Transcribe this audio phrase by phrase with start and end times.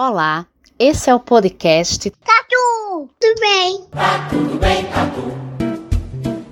[0.00, 0.46] Olá,
[0.78, 3.84] esse é o podcast Tatu, tudo bem?
[3.90, 5.22] Tá tudo bem, Tatu.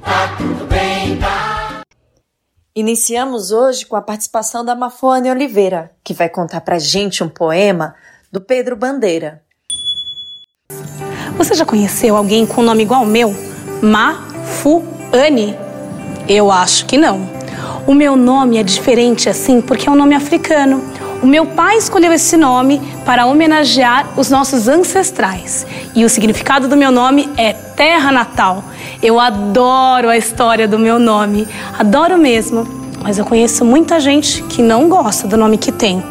[0.03, 1.82] Tá tudo bem, tá.
[2.74, 7.94] Iniciamos hoje com a participação da Mafone Oliveira, que vai contar pra gente um poema
[8.32, 9.44] do Pedro Bandeira.
[11.37, 13.33] Você já conheceu alguém com nome igual ao meu?
[13.81, 15.56] Mafuane?
[16.28, 17.20] Eu acho que não.
[17.87, 20.95] O meu nome é diferente assim porque é um nome africano.
[21.23, 25.66] O meu pai escolheu esse nome para homenagear os nossos ancestrais.
[25.95, 28.62] E o significado do meu nome é Terra Natal.
[29.02, 31.48] Eu adoro a história do meu nome,
[31.79, 32.66] adoro mesmo.
[33.02, 36.02] Mas eu conheço muita gente que não gosta do nome que tem.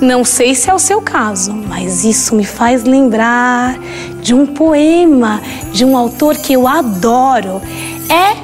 [0.00, 3.76] Não sei se é o seu caso, mas isso me faz lembrar
[4.22, 5.40] de um poema
[5.72, 7.60] de um autor que eu adoro.
[8.08, 8.36] É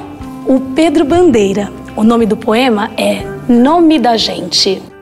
[0.45, 1.71] o Pedro Bandeira.
[1.95, 4.94] O nome do poema é Nome da Gente.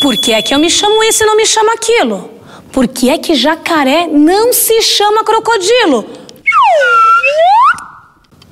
[0.00, 2.30] Por que é que eu me chamo isso e não me chamo aquilo?
[2.72, 6.06] Por que é que jacaré não se chama crocodilo?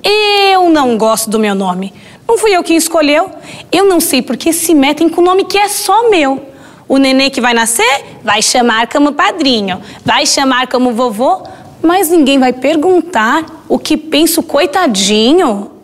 [0.03, 1.91] Eu não gosto do meu nome.
[2.27, 3.31] Não fui eu quem escolheu.
[3.71, 6.39] Eu não sei por que se metem com o nome que é só meu.
[6.87, 11.43] O nenê que vai nascer vai chamar como padrinho, vai chamar como vovô,
[11.81, 15.78] mas ninguém vai perguntar o que penso, coitadinho.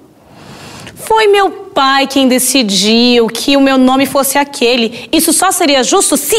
[1.08, 5.08] Foi meu pai quem decidiu que o meu nome fosse aquele.
[5.12, 6.36] Isso só seria justo se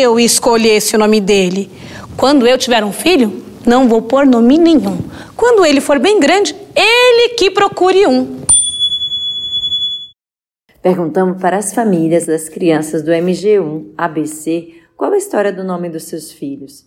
[0.00, 1.70] eu escolhesse o nome dele.
[2.16, 4.98] Quando eu tiver um filho, não vou pôr nome nenhum.
[5.36, 8.40] Quando ele for bem grande, ele que procure um.
[10.82, 16.04] Perguntamos para as famílias das crianças do MG1 ABC qual a história do nome dos
[16.04, 16.86] seus filhos.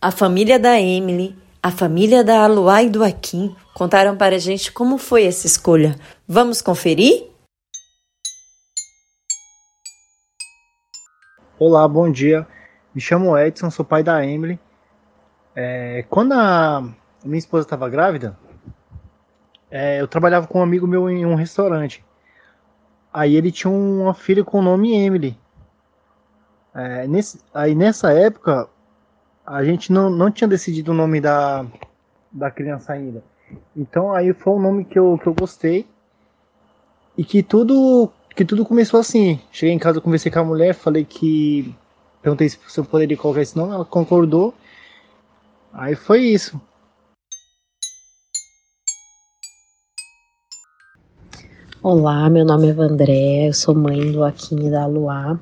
[0.00, 4.72] A família da Emily, a família da Aluá e do Akin contaram para a gente
[4.72, 5.94] como foi essa escolha.
[6.26, 7.28] Vamos conferir?
[11.58, 12.46] Olá, bom dia.
[12.94, 14.58] Me chamo Edson, sou pai da Emily.
[15.54, 16.82] É, quando a
[17.22, 18.38] minha esposa estava grávida,
[19.70, 22.02] é, eu trabalhava com um amigo meu em um restaurante.
[23.12, 25.38] Aí ele tinha uma filha com o nome Emily.
[26.74, 28.66] É, nesse, aí nessa época,
[29.50, 31.66] a gente não, não tinha decidido o nome da,
[32.30, 33.20] da criança ainda.
[33.76, 35.84] Então aí foi um nome que eu, que eu gostei.
[37.18, 39.40] E que tudo que tudo começou assim.
[39.50, 41.74] Cheguei em casa, conversei com a mulher, falei que.
[42.22, 44.54] Perguntei se eu poderia colocar esse nome, ela concordou.
[45.72, 46.60] Aí foi isso.
[51.82, 55.40] Olá, meu nome é Vandré, eu sou mãe do Aquim e da Luá.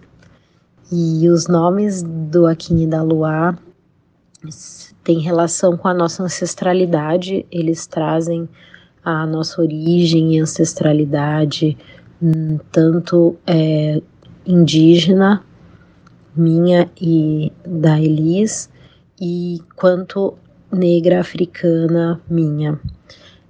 [0.90, 3.58] E os nomes do Aquim e da Luá
[5.02, 8.48] têm relação com a nossa ancestralidade, eles trazem
[9.04, 11.76] a nossa origem e ancestralidade,
[12.22, 14.00] hum, tanto é,
[14.46, 15.44] indígena,
[16.36, 18.70] minha e da Elis,
[19.20, 20.34] e quanto
[20.70, 22.78] negra africana minha.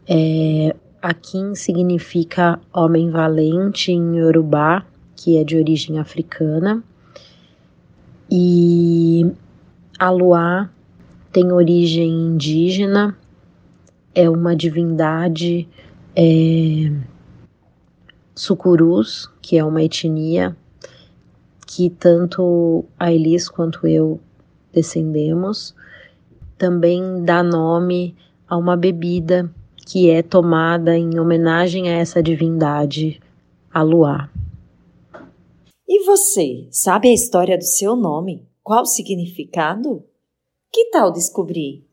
[0.08, 4.84] É, Akin significa homem valente em Yorubá,
[5.14, 6.82] que é de origem africana.
[8.30, 9.26] E
[9.98, 10.70] Aluá
[11.32, 13.16] tem origem indígena,
[14.14, 15.68] é uma divindade
[16.16, 16.92] é,
[18.34, 20.56] sucurus, que é uma etnia
[21.66, 24.18] que tanto a Elis quanto eu
[24.72, 25.74] descendemos.
[26.56, 28.16] Também dá nome
[28.48, 33.20] a uma bebida que é tomada em homenagem a essa divindade,
[33.72, 34.30] a Luá.
[35.86, 38.46] E você, sabe a história do seu nome?
[38.62, 40.02] Qual o significado?
[40.70, 41.87] Que tal descobrir?